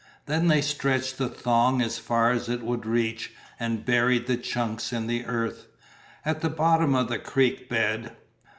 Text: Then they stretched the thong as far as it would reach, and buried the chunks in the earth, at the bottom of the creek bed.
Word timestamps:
Then 0.25 0.47
they 0.47 0.61
stretched 0.63 1.19
the 1.19 1.29
thong 1.29 1.79
as 1.79 1.99
far 1.99 2.31
as 2.31 2.49
it 2.49 2.63
would 2.63 2.87
reach, 2.87 3.33
and 3.59 3.85
buried 3.85 4.25
the 4.25 4.35
chunks 4.35 4.91
in 4.91 5.05
the 5.05 5.25
earth, 5.27 5.67
at 6.25 6.41
the 6.41 6.49
bottom 6.49 6.95
of 6.95 7.07
the 7.07 7.19
creek 7.19 7.69
bed. 7.69 8.11